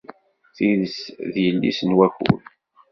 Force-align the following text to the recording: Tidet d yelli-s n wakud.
Tidet 0.55 0.97
d 1.31 1.33
yelli-s 1.43 1.79
n 1.83 1.95
wakud. 1.97 2.41